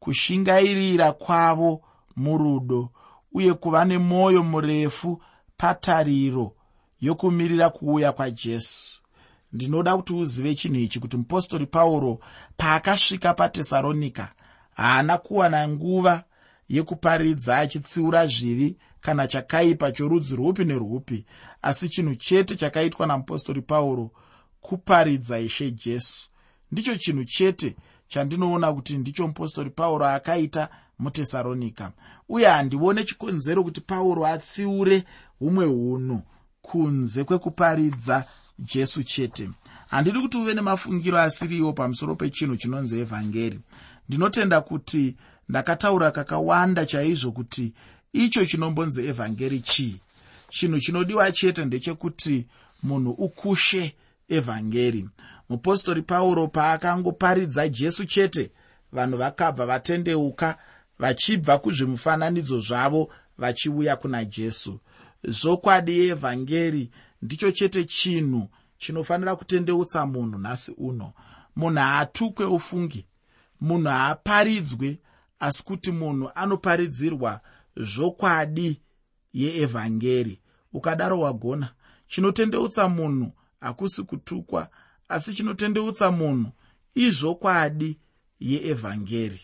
Kushingairira 0.00 1.12
kwavo 1.12 1.80
murudo 2.16 2.90
uye 3.32 3.54
kuva 3.54 3.84
nemwoyo 3.84 4.42
murefu 4.42 5.22
patariro 5.56 6.52
yokumirira 7.00 7.70
kuuya 7.70 8.12
kwajesu 8.12 9.00
ndinoda 9.52 9.96
kuti 9.96 10.14
uzive 10.14 10.54
chinhu 10.54 10.76
ichi 10.80 11.00
kuti 11.00 11.16
mupostori 11.16 11.66
pauro 11.66 12.18
paakasvika 12.56 13.34
patesaronika 13.34 14.32
haana 14.74 15.18
kuwana 15.18 15.68
nguva 15.68 16.24
yekuparidza 16.68 17.56
achitsiura 17.58 18.26
zvivi 18.26 18.76
kana 19.00 19.28
chakaipa 19.28 19.92
chorudzi 19.92 20.36
rwupi 20.36 20.64
nerwupi 20.64 21.24
asi 21.62 21.88
chinhu 21.88 22.14
chete 22.14 22.56
chakaitwa 22.56 23.06
namupostori 23.06 23.62
pauro 23.62 24.10
kuparidza 24.60 25.38
ishe 25.38 25.70
jesu. 25.70 26.28
Ndicho 26.72 26.96
chinhu 26.96 27.24
chete 27.24 27.76
chandinoona 28.08 28.72
kuti 28.72 28.98
ndicho 28.98 29.26
mupostori 29.26 29.70
pauro 29.70 30.06
akaita 30.06 30.68
mutesaronika 30.98 31.92
uye 32.28 32.46
handione 32.46 33.04
chikonzero 33.04 33.64
kuti 33.64 33.80
pauro 33.80 34.26
atsiure 34.26 35.04
humwe 35.38 35.66
unhu 35.66 36.22
kunze 36.62 37.24
kwekuparidza 37.24 38.24
jesu 38.58 39.02
chete. 39.04 39.50
Handidi 39.88 40.20
kuti 40.20 40.36
uve 40.38 40.54
nemafungiro 40.54 41.18
asiriwo 41.18 41.72
pamusoro 41.72 42.14
pechinhu 42.14 42.56
chinonzi 42.56 42.98
evhangeri 43.00 43.60
ndinotenda 44.08 44.60
kuti 44.60 45.16
ndakataura 45.48 46.10
kakawanda 46.10 46.86
chaizvo 46.86 47.32
kuti 47.32 47.72
icho 48.12 48.46
chinombonzi 48.46 49.06
evhangeri 49.06 49.60
chii? 49.60 50.00
Chinhu 50.48 50.80
chinodiwa 50.80 51.32
chete 51.32 51.64
ndechekuti 51.64 52.46
munhu 52.82 53.10
ukushe 53.10 53.94
evhangeri 54.28 55.08
mupostori 55.48 56.02
pauro 56.02 56.48
paakangoparidza 56.48 57.68
jesu 57.68 58.04
chete 58.04 58.50
vanhu 58.92 59.16
vakabva 59.18 59.66
vatendeuka 59.66 60.58
vachibva 60.98 61.58
kuzvimufananidzo 61.58 62.58
zvavo 62.60 63.10
vachiuya 63.38 63.96
kuna 63.96 64.24
jesu. 64.24 64.80
Zvokwadi 65.24 65.98
yeevhangeri 65.98 66.90
ndicho 67.22 67.50
chete 67.50 67.84
chinhu 67.84 68.48
chinofanira 68.78 69.36
kutendeutsa 69.36 70.06
munhu 70.06 70.38
nhasi 70.38 70.72
uno. 70.78 71.12
Munhu 71.56 71.78
haatukwe 71.78 72.46
ufungi 72.46 73.06
munhu 73.60 73.88
haaparidzwe 73.88 74.98
asi 75.40 75.62
kuti 75.64 75.92
munhu 75.92 76.30
anoparidzirwa 76.34 77.40
zvokwadi 77.76 78.80
yeevhangeri 79.32 80.40
ukadaro 80.72 81.20
wagona. 81.20 81.68
Chinotendeutsa 82.06 82.88
munhu 82.88 83.32
hakusi 83.60 84.02
kutukwa 84.02 84.68
asi 85.08 85.34
chinotendeutsa 85.34 86.10
munhu 86.10 86.50
izvokwadi 86.94 87.98
yeevhangeri. 88.40 89.40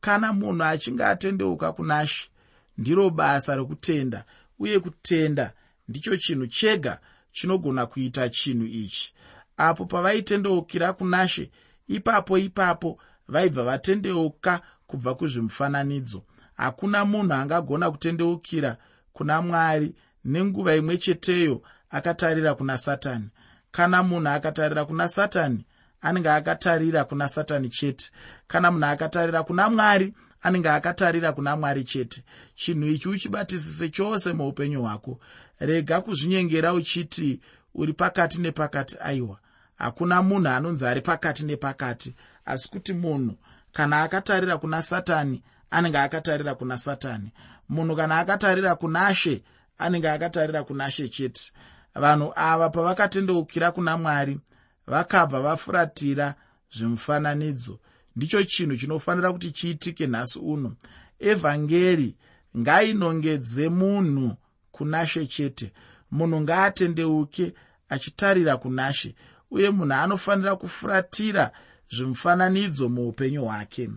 Kana 0.00 0.32
munhu 0.32 0.64
achinge 0.64 1.04
atendeuka 1.04 1.72
kunashe 1.72 2.30
ndiro 2.78 3.10
basa 3.10 3.56
rekutenda 3.56 4.24
uye 4.58 4.80
kutenda 4.80 5.52
ndicho 5.88 6.16
chinhu 6.16 6.46
chega 6.46 7.00
chinogona 7.32 7.86
kuita 7.86 8.28
chinhu 8.28 8.66
ichi. 8.66 9.14
Apo 9.56 9.84
pavaitendeukira 9.84 10.92
kunashe 10.92 11.50
ipapo 11.88 12.38
ipapo 12.38 12.98
vaibva 13.28 13.62
vatendeuka 13.64 14.60
kubva 14.86 15.14
kuzvimufananidzo. 15.14 16.22
Hakuna 16.56 17.04
munhu 17.04 17.32
angagona 17.34 17.90
kutendeukira 17.90 18.76
kuna 19.12 19.42
mwari 19.42 19.94
nenguva 20.24 20.74
imwe 20.76 20.96
cheteyo 20.98 21.62
akatarira 21.90 22.54
kuna 22.54 22.78
satani. 22.78 23.28
Kana 23.70 24.02
munhu 24.02 24.28
akatarira 24.28 24.84
kuna 24.84 25.08
satani 25.08 25.64
anenge 26.00 26.30
akatarira 26.30 27.04
kuna 27.04 27.28
satani 27.28 27.68
chete. 27.68 28.10
Kana 28.46 28.70
munhu 28.70 28.86
akatarira 28.86 29.42
kuna 29.42 29.70
mwari 29.70 30.14
anenge 30.42 30.68
akatarira 30.68 31.32
kuna 31.32 31.56
mwari 31.56 31.84
chete. 31.84 32.22
Chinhu 32.54 32.86
ichi 32.88 33.08
uchibatisise 33.08 33.88
chose 33.88 34.32
muupenyu 34.32 34.82
hwako. 34.82 35.18
Rega 35.60 36.00
kuzvinyengera 36.00 36.72
uchiti 36.74 37.40
uri 37.74 37.92
pakati 37.92 38.40
nepakati 38.40 38.96
aiwa. 39.00 39.38
Hakuna 39.76 40.22
munhu 40.22 40.48
anonzi 40.48 40.86
ari 40.86 41.00
pakati 41.00 41.44
nepakati 41.44 42.14
asi 42.48 42.68
kuti 42.68 42.92
munhu 42.92 43.34
kana 43.72 44.02
akatarira 44.02 44.58
kuna 44.58 44.82
satani 44.82 45.42
anenge 45.70 45.98
akatarira 45.98 46.54
kuna 46.54 46.78
satani. 46.78 47.32
Munhu 47.68 47.96
kana 47.96 48.18
akatarira 48.18 48.74
kuna 48.74 49.14
she 49.14 49.42
anenge 49.78 50.08
akatarira 50.10 50.64
kuna 50.64 50.90
she 50.90 51.08
chete. 51.08 51.52
Vanhu 51.94 52.32
ava 52.36 52.70
pavakatendeukira 52.70 53.72
kuna 53.72 53.96
mwari 53.98 54.40
vakabva 54.86 55.40
vafuratira 55.40 56.34
zvemufananidzo 56.72 57.78
ndicho 58.16 58.42
chinhu 58.44 58.76
chinofanira 58.76 59.32
kuti 59.32 59.50
chiitike 59.52 60.06
nhasi 60.06 60.38
uno. 60.38 60.76
Evhangeri 61.18 62.16
ngainongedze 62.58 63.68
munhu 63.68 64.36
kunashe 64.72 65.26
chete. 65.26 65.72
Munhu 66.10 66.40
ngaatendeuke 66.40 67.54
achitarira 67.88 68.56
kunashe 68.56 69.14
uye 69.50 69.70
munhu 69.70 69.94
anofanira 69.94 70.56
kufuratira 70.56 71.50
zvemufananidzo 71.90 72.88
muupenyu 72.88 73.44
hwake. 73.44 73.90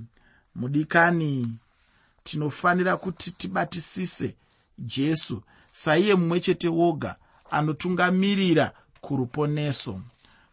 Mudikani 0.56 1.48
tinofanira 2.24 2.98
kuti 2.98 3.32
tibatisise 3.32 4.36
jesu. 4.80 5.42
Saiye 5.72 6.16
mumwe 6.16 6.40
chete 6.40 6.68
woga 6.70 7.16
anotungamirira 7.52 8.72
kuruponeso. 9.02 10.02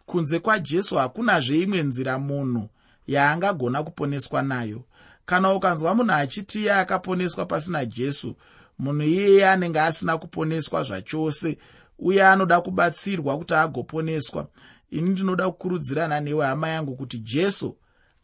Kunze 0.07 0.39
kwajesu 0.39 0.97
hakunazve 0.97 1.61
imwe 1.61 1.83
nzira 1.83 2.19
munhu 2.19 2.69
yaangagona 3.07 3.83
kuponeswa 3.83 4.43
nayo. 4.43 4.83
Kana 5.27 5.53
ukanzwa 5.53 5.95
munhu 5.95 6.13
achiti 6.13 6.61
iye 6.61 6.73
akaponeswa 6.73 7.47
pasina 7.47 7.87
jesu 7.87 8.37
munhu 8.79 9.03
iyeye 9.03 9.49
anenge 9.49 9.81
asina 9.81 10.19
kuponeswa 10.19 10.85
zvachose 10.85 11.59
uye 11.99 12.27
anoda 12.27 12.61
kubatsirwa 12.61 13.39
kuti 13.39 13.55
agoponeswa 13.55 14.47
ini 14.91 15.11
ndinoda 15.11 15.51
kukurudzirana 15.51 16.21
newe 16.21 16.47
hama 16.47 16.69
yangu 16.69 16.97
kuti 16.97 17.19
jesu 17.19 17.77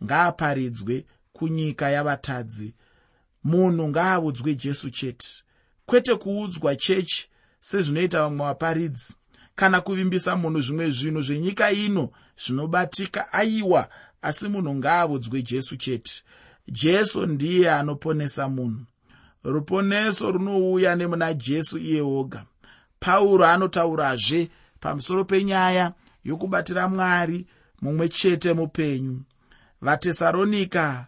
ngaaparidzwe 0.05 1.05
kunyika 1.33 1.91
yavatadzi. 1.91 2.75
Munhu 3.45 3.89
ngaaudzwe 3.89 4.55
jesu 4.55 4.91
chete. 4.91 5.29
Kwete 5.87 6.15
kuudzwa 6.15 6.77
chechi 6.77 7.29
sezvinoita 7.61 8.21
vamwe 8.23 8.47
vaparidzi. 8.47 9.17
Kana 9.55 9.81
kuvimbisa 9.81 10.37
munhu 10.37 10.61
zvimwe 10.61 10.91
zvinhu 10.91 11.23
zvenyika 11.23 11.73
ino 11.73 12.11
zvinobatika 12.47 13.33
aiwa 13.33 13.89
asi 14.23 14.49
munhu 14.49 14.75
ngaaudzwe 14.75 15.43
jesu 15.43 15.77
chete. 15.77 16.23
Jesu 16.69 17.27
ndiye 17.27 17.73
anoponesa 17.73 18.49
munhu. 18.49 18.85
Ruponeso 19.45 20.33
runouya 20.33 20.97
nemuna 20.97 21.35
jesu 21.35 21.79
iye 21.79 22.01
oga 22.01 22.45
pauro 23.01 23.47
anotaurazve 23.47 24.51
pamusoro 24.81 25.25
penyaya 25.25 25.93
yokubatira 26.25 26.89
mwari 26.89 27.47
mumwe 27.83 28.09
chete 28.09 28.53
mupenyu. 28.53 29.23
Vatesaronika 29.81 31.07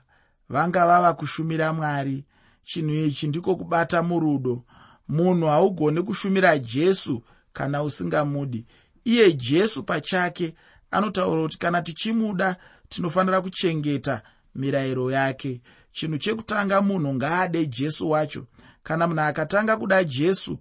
vanga 0.48 0.86
vava 0.86 1.12
kushumira 1.14 1.72
mwari. 1.72 2.24
Chinhu 2.64 2.94
ichi 2.94 3.28
ndiko 3.28 3.56
kubata 3.56 4.02
murudo. 4.02 4.64
Munhu 5.08 5.46
haugoni 5.46 6.02
kushumira 6.02 6.58
jesu 6.58 7.22
kana 7.52 7.82
usingamudi. 7.82 8.66
Iye 9.04 9.32
jesu 9.32 9.82
pachake 9.82 10.54
anotaura 10.90 11.42
kuti 11.42 11.58
kana 11.58 11.82
tichimuda 11.82 12.56
tinofanira 12.88 13.40
kuchengeta 13.40 14.22
mirayiro 14.54 15.10
yake. 15.10 15.60
Chinhu 15.92 16.18
chekutanga 16.18 16.80
munhu 16.82 17.14
ngaade 17.14 17.66
jesu 17.66 18.10
wacho. 18.10 18.46
Kana 18.82 19.06
munhu 19.06 19.20
akatanga 19.22 19.76
kuda 19.76 20.04
jesu 20.04 20.58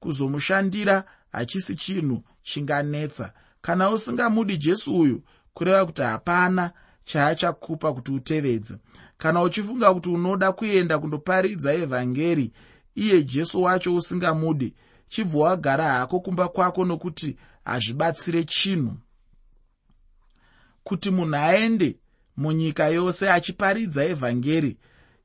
kuzomushandira 0.00 1.04
hachisi 1.32 1.74
chinhu 1.76 2.22
chinganetsa 2.42 3.32
kana 3.62 3.90
usingamudi 3.90 4.56
jesu 4.56 4.98
uyu 5.00 5.22
kureva 5.54 5.86
kuti 5.86 6.02
hapana 6.02 6.72
chaachakupa 7.04 7.92
kuti 7.92 8.12
utevedze. 8.12 8.76
Kana 9.18 9.42
uchifunga 9.42 9.94
kuti 9.94 10.08
unoda 10.10 10.52
kuenda 10.52 10.98
kundoparidza 10.98 11.74
evhangeri 11.74 12.52
iye 12.94 13.22
jesu 13.22 13.62
wacho 13.62 13.94
usingamudi 13.94 14.74
chibva 15.08 15.38
wagara 15.38 15.84
hako 15.92 16.20
kumba 16.20 16.48
kwako 16.48 16.84
nokuti 16.84 17.36
hazvibatsire 17.64 18.44
chinhu. 18.44 18.96
Kuti 20.84 21.10
munhu 21.10 21.36
aende 21.36 21.96
munyika 22.36 22.88
yose 22.88 23.30
achiparidza 23.30 24.04
evhangeri 24.04 24.78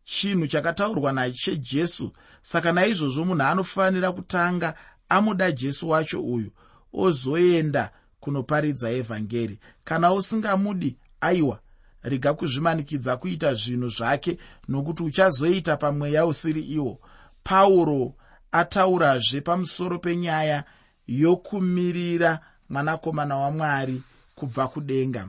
chinhu 0.04 0.48
chakataurwa 0.48 1.12
naishe 1.12 1.56
jesu. 1.58 2.12
Saka 2.42 2.72
naizvozvo 2.72 3.26
munhu 3.26 3.44
anofanira 3.44 4.12
kutanga 4.12 4.76
amuda 5.10 5.52
jesu 5.52 5.90
wacho 5.90 6.22
uyu 6.24 6.52
ozoenda 6.94 7.92
kunoparidza 8.28 8.92
evhangeri. 8.92 9.60
Kana 9.84 10.14
usingamudi 10.14 10.98
aiwa 11.22 11.60
rega 12.04 12.34
kuzvimanikidza 12.34 13.18
kuita 13.18 13.54
zvinhu 13.54 13.90
zvake 13.90 14.38
nokuti 14.68 15.04
uchazoita 15.04 15.78
pamweya 15.78 16.26
usiri 16.26 16.62
iwo. 16.62 17.00
Pauro 17.44 18.14
ataurazve 18.52 19.42
pamusoro 19.42 20.00
penyaya 20.00 20.64
yokumirira 21.08 22.40
mwanakomana 22.70 23.38
wamwari 23.38 24.02
kubva 24.36 24.68
kudenga. 24.68 25.28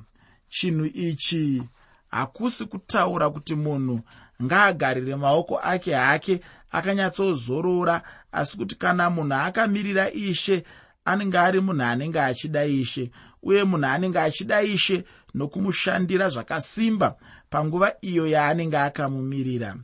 Chinhu 0.48 0.84
ichi 0.84 1.62
hakusi 2.11 2.64
kutaura 2.64 3.30
kuti 3.30 3.54
munhu 3.54 4.00
ngaagarire 4.42 5.16
maoko 5.16 5.58
ake 5.58 5.94
hake 5.94 6.40
akanyatsozorora 6.70 8.02
asi 8.32 8.56
kuti 8.56 8.74
kana 8.74 9.11
munhu 9.11 9.34
akamirira 9.34 10.11
ishe 10.12 10.64
anenge 11.04 11.38
ari 11.38 11.61
munhu 11.61 11.82
anenge 11.84 12.20
achida 12.20 12.64
ishe 12.64 13.11
uye 13.42 13.64
munhu 13.64 13.87
anenge 13.87 14.18
achida 14.18 14.62
ishe 14.62 15.04
nokumushandira 15.34 16.28
zvakasimba 16.28 17.16
panguva 17.50 17.92
iyo 18.00 18.26
yaanenge 18.26 18.78
akamumirira. 18.78 19.76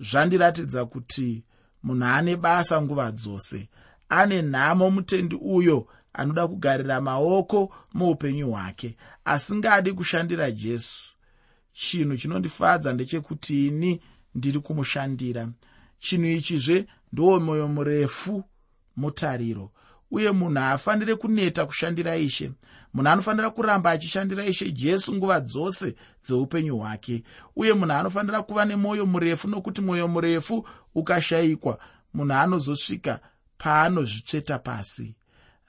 Zvandiratidza 0.00 0.84
kuti 0.86 1.44
munhu 1.82 2.04
ane 2.04 2.36
basa 2.36 2.82
nguva 2.82 3.12
dzose 3.12 3.68
ane 4.08 4.42
nhamo 4.42 4.90
mutendi 4.90 5.36
uyo 5.36 5.86
anoda 6.12 6.48
kugarira 6.48 7.00
maoko 7.00 7.74
muupenyu 7.94 8.50
hwake 8.50 8.96
asingadi 9.24 9.92
kushandira 9.92 10.50
jesu. 10.50 11.12
Chinhu 11.72 12.16
chinondifadza 12.16 12.92
ndechekuti 12.92 13.66
ini 13.66 14.00
ndiri 14.34 14.58
kumushandira. 14.60 15.48
Chinhu 15.98 16.26
ichizve 16.26 16.86
ndowo 17.12 17.40
mwoyo 17.40 17.68
murefu 17.68 18.44
mutariro 18.96 19.70
uye 20.12 20.30
munhu 20.30 20.60
haafaniri 20.60 21.16
kuneta 21.16 21.66
kushandira 21.66 22.16
ishe. 22.16 22.52
Munhu 22.94 23.10
anofanira 23.10 23.50
kuramba 23.50 23.90
achishandira 23.90 24.44
ishe 24.46 24.70
jesu 24.72 25.14
nguva 25.14 25.40
dzose 25.40 25.94
dzeupenyu 26.24 26.76
hwake. 26.78 27.22
Uye 27.56 27.72
munhu 27.72 27.92
anofanira 27.92 28.42
kuva 28.42 28.64
nemwoyo 28.64 29.06
murefu 29.06 29.48
nokuti 29.48 29.80
mwoyo 29.82 30.08
murefu 30.08 30.68
ukashayikwa. 30.94 31.78
Munhu 32.14 32.34
anozosvika 32.34 33.20
paanozvitsveta 33.58 34.58
pasi. 34.58 35.14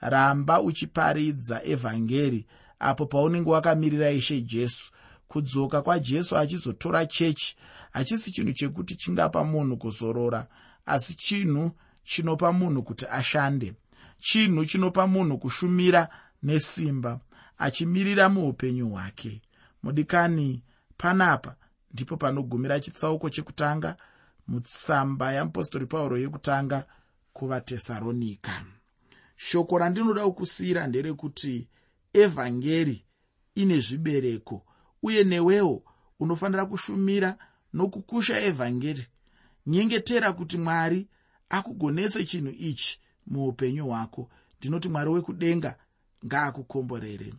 Ramba 0.00 0.60
uchiparidza 0.60 1.64
evhangeri 1.64 2.46
apo 2.78 3.06
paunenge 3.06 3.50
wakamirira 3.50 4.10
ishe 4.10 4.40
jesu. 4.40 4.92
Kudzoka 5.28 5.82
kwajesu 5.82 6.36
achizotora 6.38 7.06
chechi. 7.06 7.56
Hachisi 7.90 8.32
chinhu 8.32 8.52
chekuti 8.52 8.96
chingapa 8.96 9.44
munhu 9.44 9.76
kuzorora 9.76 10.46
asi 10.86 11.16
chinhu 11.16 11.70
chinopa 12.04 12.52
munhu 12.52 12.82
kuti 12.82 13.06
ashande 13.10 13.74
chinhu 14.18 14.64
chinopa 14.64 15.06
munhu 15.06 15.38
kushumira 15.38 16.08
nesimba 16.42 17.20
achimirira 17.58 18.28
muupenyu 18.28 18.88
hwake. 18.90 19.42
Mudikani 19.82 20.62
panapa 20.96 21.56
ndipo 21.92 22.16
panogumira 22.16 22.80
chitsauko 22.80 23.30
chekutanga 23.30 23.96
mutsamba 24.48 25.32
yamupostori 25.32 25.86
pauro 25.86 26.18
yekutanga 26.18 26.86
kuvatesaronika 27.32 28.64
shoko 29.36 29.78
randinoda 29.78 30.24
kukusiyira 30.24 30.86
nderekuti 30.86 31.68
evhangeri 32.12 33.04
ine 33.54 33.80
zvibereko 33.80 34.64
uye 35.02 35.24
newewo 35.24 35.82
unofanira 36.20 36.66
kushumira 36.66 37.36
nokukusha 37.72 38.40
evhangeri. 38.40 39.06
Nyengetera 39.66 40.32
kuti 40.32 40.58
mwari 40.58 41.08
akugonese 41.48 42.24
chinhu 42.24 42.50
ichi 42.58 43.00
muupenyu 43.26 43.86
hwako. 43.86 44.28
Ndinoti 44.58 44.88
mwari 44.88 45.10
wekudenga 45.10 45.76
ngaakukomborere 46.26 47.34